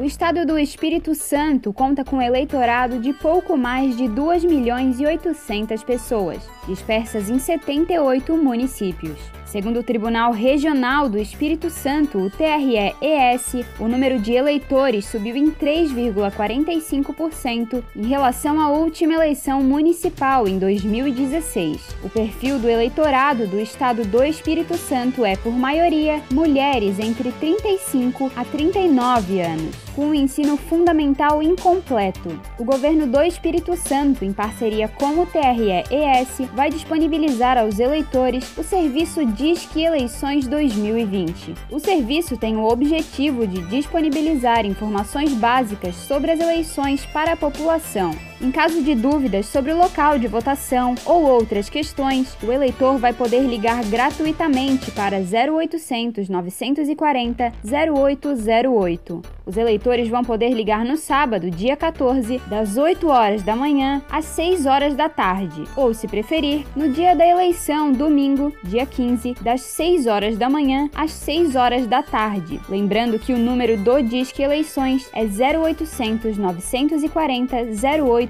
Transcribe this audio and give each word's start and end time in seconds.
O 0.00 0.02
estado 0.02 0.46
do 0.46 0.58
Espírito 0.58 1.14
Santo 1.14 1.74
conta 1.74 2.02
com 2.02 2.16
um 2.16 2.22
eleitorado 2.22 2.98
de 2.98 3.12
pouco 3.12 3.54
mais 3.54 3.98
de 3.98 4.08
2 4.08 4.46
milhões 4.46 4.98
e 4.98 5.04
800 5.04 5.84
pessoas, 5.84 6.48
dispersas 6.66 7.28
em 7.28 7.38
78 7.38 8.34
municípios. 8.34 9.18
Segundo 9.50 9.80
o 9.80 9.82
Tribunal 9.82 10.30
Regional 10.30 11.08
do 11.08 11.18
Espírito 11.18 11.70
Santo, 11.70 12.18
o 12.18 12.30
TRE-ES, 12.30 13.66
o 13.80 13.88
número 13.88 14.20
de 14.20 14.32
eleitores 14.32 15.06
subiu 15.06 15.34
em 15.34 15.50
3,45% 15.50 17.82
em 17.96 18.06
relação 18.06 18.60
à 18.60 18.70
última 18.70 19.14
eleição 19.14 19.60
municipal 19.60 20.46
em 20.46 20.56
2016. 20.56 21.96
O 22.04 22.08
perfil 22.08 22.60
do 22.60 22.68
eleitorado 22.68 23.48
do 23.48 23.58
estado 23.58 24.04
do 24.04 24.22
Espírito 24.22 24.76
Santo 24.76 25.24
é, 25.24 25.34
por 25.34 25.52
maioria, 25.52 26.22
mulheres 26.30 27.00
entre 27.00 27.32
35 27.32 28.30
a 28.36 28.44
39 28.44 29.40
anos, 29.40 29.74
com 30.00 30.06
o 30.06 30.14
ensino 30.14 30.56
fundamental 30.56 31.42
incompleto. 31.42 32.40
O 32.58 32.64
governo 32.64 33.06
do 33.06 33.22
Espírito 33.22 33.76
Santo, 33.76 34.24
em 34.24 34.32
parceria 34.32 34.88
com 34.88 35.20
o 35.20 35.26
TRE-ES, 35.26 36.48
vai 36.54 36.70
disponibilizar 36.70 37.58
aos 37.58 37.78
eleitores 37.78 38.56
o 38.56 38.62
serviço 38.62 39.26
Disque 39.26 39.84
Eleições 39.84 40.46
2020. 40.46 41.54
O 41.70 41.78
serviço 41.78 42.34
tem 42.38 42.56
o 42.56 42.64
objetivo 42.64 43.46
de 43.46 43.60
disponibilizar 43.68 44.64
informações 44.64 45.34
básicas 45.34 45.94
sobre 45.96 46.30
as 46.30 46.40
eleições 46.40 47.04
para 47.04 47.34
a 47.34 47.36
população. 47.36 48.29
Em 48.42 48.50
caso 48.50 48.82
de 48.82 48.94
dúvidas 48.94 49.44
sobre 49.44 49.70
o 49.70 49.76
local 49.76 50.18
de 50.18 50.26
votação 50.26 50.94
ou 51.04 51.24
outras 51.24 51.68
questões, 51.68 52.34
o 52.42 52.50
eleitor 52.50 52.96
vai 52.96 53.12
poder 53.12 53.42
ligar 53.42 53.84
gratuitamente 53.84 54.90
para 54.92 55.18
0800 55.18 56.26
940 56.30 57.52
0808. 57.62 59.22
Os 59.44 59.56
eleitores 59.58 60.08
vão 60.08 60.22
poder 60.22 60.50
ligar 60.50 60.84
no 60.86 60.96
sábado, 60.96 61.50
dia 61.50 61.76
14, 61.76 62.40
das 62.46 62.78
8 62.78 63.08
horas 63.08 63.42
da 63.42 63.54
manhã 63.54 64.00
às 64.08 64.24
6 64.26 64.64
horas 64.64 64.94
da 64.94 65.08
tarde, 65.08 65.64
ou, 65.76 65.92
se 65.92 66.06
preferir, 66.08 66.64
no 66.74 66.88
dia 66.88 67.14
da 67.16 67.26
eleição, 67.26 67.92
domingo, 67.92 68.54
dia 68.62 68.86
15, 68.86 69.34
das 69.42 69.62
6 69.62 70.06
horas 70.06 70.38
da 70.38 70.48
manhã 70.48 70.88
às 70.94 71.10
6 71.10 71.56
horas 71.56 71.86
da 71.86 72.02
tarde. 72.02 72.60
Lembrando 72.68 73.18
que 73.18 73.34
o 73.34 73.38
número 73.38 73.76
do 73.76 74.00
Disque 74.00 74.42
Eleições 74.42 75.10
é 75.12 75.24
0800 75.24 76.38
940 76.38 77.56
0808. 77.56 78.29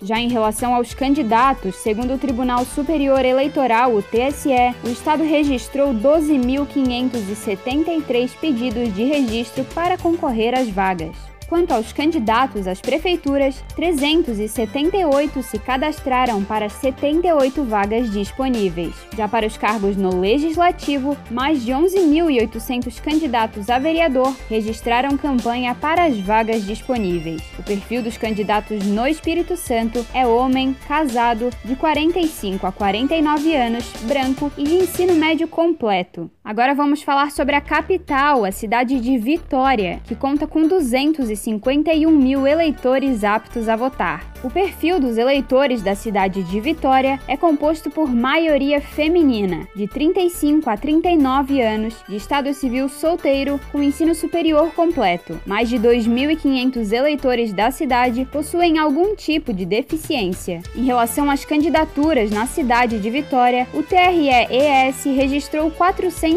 Já 0.00 0.20
em 0.20 0.28
relação 0.28 0.72
aos 0.74 0.94
candidatos, 0.94 1.74
segundo 1.76 2.14
o 2.14 2.18
Tribunal 2.18 2.64
Superior 2.64 3.24
Eleitoral, 3.24 3.92
o 3.94 4.02
TSE, 4.02 4.74
o 4.84 4.88
Estado 4.88 5.24
registrou 5.24 5.92
12.573 5.92 8.30
pedidos 8.40 8.94
de 8.94 9.02
registro 9.04 9.64
para 9.74 9.98
concorrer 9.98 10.56
às 10.56 10.68
vagas. 10.68 11.16
Quanto 11.48 11.72
aos 11.72 11.94
candidatos 11.94 12.66
às 12.66 12.78
prefeituras, 12.78 13.64
378 13.74 15.42
se 15.42 15.58
cadastraram 15.58 16.44
para 16.44 16.68
78 16.68 17.64
vagas 17.64 18.10
disponíveis. 18.12 18.94
Já 19.16 19.26
para 19.26 19.46
os 19.46 19.56
cargos 19.56 19.96
no 19.96 20.20
Legislativo, 20.20 21.16
mais 21.30 21.64
de 21.64 21.72
11.800 21.72 23.00
candidatos 23.00 23.70
a 23.70 23.78
vereador 23.78 24.36
registraram 24.50 25.16
campanha 25.16 25.74
para 25.74 26.04
as 26.04 26.18
vagas 26.18 26.66
disponíveis. 26.66 27.42
O 27.58 27.62
perfil 27.62 28.02
dos 28.02 28.18
candidatos 28.18 28.84
no 28.84 29.06
Espírito 29.06 29.56
Santo 29.56 30.04
é 30.12 30.26
homem, 30.26 30.76
casado, 30.86 31.48
de 31.64 31.74
45 31.74 32.66
a 32.66 32.72
49 32.72 33.56
anos, 33.56 33.90
branco 34.02 34.52
e 34.58 34.64
de 34.64 34.74
ensino 34.74 35.14
médio 35.14 35.48
completo. 35.48 36.30
Agora 36.48 36.74
vamos 36.74 37.02
falar 37.02 37.30
sobre 37.30 37.54
a 37.54 37.60
capital, 37.60 38.42
a 38.42 38.50
cidade 38.50 38.98
de 39.00 39.18
Vitória, 39.18 40.00
que 40.06 40.14
conta 40.14 40.46
com 40.46 40.66
251 40.66 42.10
mil 42.10 42.46
eleitores 42.46 43.22
aptos 43.22 43.68
a 43.68 43.76
votar. 43.76 44.32
O 44.42 44.48
perfil 44.48 44.98
dos 44.98 45.18
eleitores 45.18 45.82
da 45.82 45.94
cidade 45.94 46.42
de 46.42 46.58
Vitória 46.58 47.20
é 47.28 47.36
composto 47.36 47.90
por 47.90 48.08
maioria 48.08 48.80
feminina, 48.80 49.68
de 49.76 49.86
35 49.86 50.70
a 50.70 50.76
39 50.76 51.60
anos, 51.60 51.94
de 52.08 52.16
estado 52.16 52.54
civil 52.54 52.88
solteiro, 52.88 53.60
com 53.70 53.82
ensino 53.82 54.14
superior 54.14 54.72
completo. 54.72 55.38
Mais 55.44 55.68
de 55.68 55.76
2.500 55.76 56.92
eleitores 56.92 57.52
da 57.52 57.70
cidade 57.70 58.24
possuem 58.24 58.78
algum 58.78 59.14
tipo 59.14 59.52
de 59.52 59.66
deficiência. 59.66 60.62
Em 60.74 60.84
relação 60.84 61.30
às 61.30 61.44
candidaturas 61.44 62.30
na 62.30 62.46
cidade 62.46 62.98
de 63.00 63.10
Vitória, 63.10 63.66
o 63.74 63.82
TRE-ES 63.82 65.04
registrou 65.14 65.70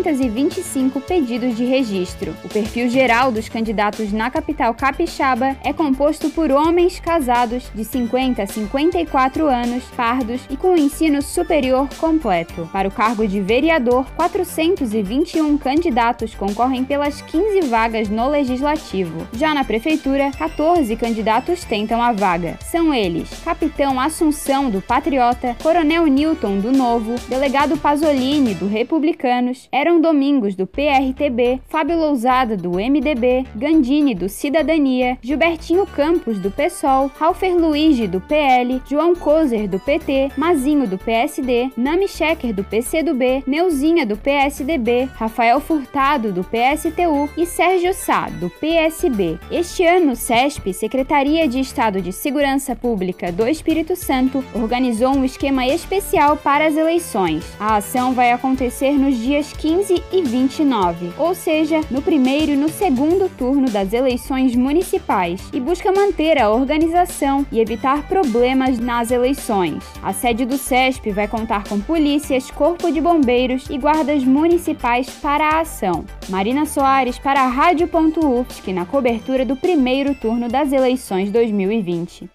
425 0.02 1.00
pedidos 1.02 1.56
de 1.56 1.64
registro. 1.64 2.36
O 2.44 2.50
perfil 2.50 2.90
geral 2.90 3.32
dos 3.32 3.48
candidatos 3.48 4.12
na 4.12 4.32
capital 4.32 4.74
capixaba 4.74 5.56
é 5.64 5.72
composto 5.72 6.30
por 6.32 6.52
homens 6.52 7.00
casados 7.00 7.72
de 7.74 7.86
50 7.86 8.42
a 8.42 8.48
54 8.48 9.48
anos, 9.48 9.84
pardos 9.96 10.42
e 10.50 10.58
com 10.58 10.76
ensino 10.76 11.22
superior 11.22 11.88
completo. 12.00 12.68
Para 12.74 12.88
o 12.88 12.92
cargo 12.92 13.28
de 13.28 13.40
vereador, 13.40 14.06
421 14.16 15.58
candidatos 15.58 16.34
concorrem 16.34 16.84
pelas 16.84 17.22
15 17.22 17.62
vagas 17.68 18.10
no 18.10 18.28
legislativo. 18.28 19.28
Já 19.34 19.54
na 19.54 19.64
prefeitura, 19.64 20.32
14 20.32 20.96
candidatos 20.96 21.64
tentam 21.64 22.02
a 22.02 22.12
vaga. 22.12 22.58
São 22.62 22.94
eles: 22.94 23.30
Capitão 23.44 24.00
Assunção 24.00 24.70
do 24.70 24.82
Patriota, 24.82 25.56
Coronel 25.62 26.08
Newton 26.08 26.58
do 26.58 26.72
Novo, 26.72 27.16
Delegado 27.30 27.78
Pasolini 27.78 28.56
do 28.56 28.68
Republicanos, 28.68 29.70
Domingos 30.00 30.56
do 30.56 30.68
PRTB, 30.68 31.60
Fábio 31.68 31.98
Lousada 31.98 32.56
do 32.56 32.74
MDB, 32.74 33.46
Gandini 33.56 34.14
do 34.14 34.30
Cidadania, 34.30 35.18
Gilbertinho 35.22 35.86
Campos 35.88 36.40
do 36.40 36.52
PSOL, 36.52 37.12
Ralfer 37.18 37.56
Luigi, 37.58 38.08
do 38.08 38.22
PL, 38.22 38.82
João 38.88 39.16
Kozer, 39.16 39.68
do 39.68 39.80
PT, 39.80 40.32
Mazinho, 40.38 40.88
do 40.88 40.98
PSD, 40.98 41.72
Nami 41.76 42.08
Checker, 42.08 42.54
do 42.54 42.64
PCdoB, 42.64 43.44
Neuzinha, 43.48 44.06
do 44.06 44.16
PSDB, 44.16 45.10
Rafael 45.16 45.60
Furtado, 45.60 46.32
do 46.32 46.44
PSTU 46.44 47.28
e 47.36 47.46
Sérgio 47.46 47.94
Sá, 47.94 48.30
do 48.30 48.50
PSB. 48.50 49.40
Este 49.52 49.84
ano, 49.84 50.12
o 50.12 50.16
SESP, 50.16 50.74
Secretaria 50.74 51.48
de 51.48 51.60
Estado 51.60 52.00
de 52.02 52.14
Segurança 52.14 52.76
Pública 52.76 53.32
do 53.32 53.48
Espírito 53.48 53.96
Santo, 53.96 54.44
organizou 54.54 55.16
um 55.16 55.26
esquema 55.26 55.66
especial 55.66 56.38
para 56.38 56.68
as 56.68 56.78
eleições. 56.78 57.44
A 57.60 57.78
ação 57.78 58.14
vai 58.14 58.32
acontecer 58.32 58.92
nos 58.92 59.18
dias 59.18 59.52
15 59.54 59.81
e 59.90 60.22
29, 60.22 61.12
ou 61.18 61.34
seja, 61.34 61.82
no 61.90 62.02
primeiro 62.02 62.52
e 62.52 62.56
no 62.56 62.70
segundo 62.70 63.30
turno 63.38 63.70
das 63.70 63.94
eleições 63.94 64.56
municipais, 64.56 65.42
e 65.52 65.60
busca 65.60 65.92
manter 65.92 66.38
a 66.38 66.50
organização 66.50 67.46
e 67.52 67.60
evitar 67.60 68.08
problemas 68.08 68.78
nas 68.78 69.12
eleições. 69.12 69.84
A 70.04 70.14
sede 70.14 70.46
do 70.46 70.58
CESP 70.58 71.12
vai 71.12 71.28
contar 71.28 71.68
com 71.68 71.80
polícias, 71.80 72.52
corpo 72.52 72.92
de 72.92 73.02
bombeiros 73.02 73.70
e 73.70 73.78
guardas 73.78 74.24
municipais 74.24 75.10
para 75.10 75.48
a 75.48 75.62
ação. 75.62 76.06
Marina 76.30 76.66
Soares 76.66 77.18
para 77.18 77.42
a 77.42 77.48
Rádio.UFSC 77.48 78.74
na 78.74 78.86
cobertura 78.86 79.46
do 79.46 79.56
primeiro 79.56 80.14
turno 80.16 80.48
das 80.48 80.72
eleições 80.72 81.32
2020. 81.32 82.30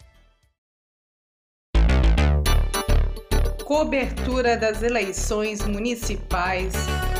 Cobertura 3.64 4.56
das 4.56 4.80
eleições 4.80 5.66
municipais 5.66 6.72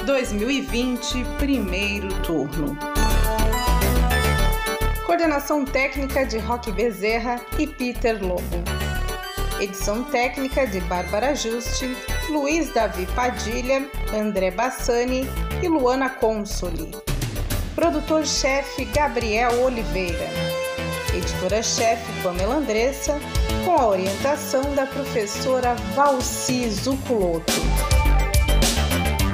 2020, 0.07 1.25
primeiro 1.37 2.09
turno. 2.23 2.79
Coordenação 5.05 5.65
técnica 5.65 6.25
de 6.25 6.39
Roque 6.39 6.71
Bezerra 6.71 7.41
e 7.59 7.67
Peter 7.67 8.25
Lobo. 8.25 8.63
Edição 9.61 10.05
técnica 10.05 10.65
de 10.65 10.81
Bárbara 10.83 11.35
Juste, 11.35 11.97
Luiz 12.31 12.73
Davi 12.73 13.05
Padilha, 13.17 13.85
André 14.15 14.53
Bassani 14.53 15.27
e 15.61 15.67
Luana 15.67 16.09
Consoli. 16.09 16.93
Produtor-chefe 17.75 18.85
Gabriel 18.85 19.61
Oliveira. 19.65 20.29
Editora-chefe 21.17 22.23
Pamela 22.23 22.55
Andressa, 22.55 23.19
com 23.65 23.73
a 23.73 23.89
orientação 23.89 24.73
da 24.77 24.87
professora 24.87 25.75
Valci 25.97 26.71
Zuculoto. 26.71 27.53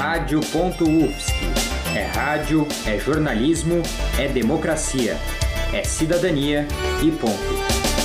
Rádio.UFSC. 0.02 1.32
É 1.94 2.02
rádio, 2.02 2.66
é 2.84 2.98
jornalismo, 2.98 3.82
é 4.18 4.26
democracia 4.26 5.16
é 5.72 5.82
cidadania 5.84 6.66
e 7.02 7.10
ponto. 7.10 8.01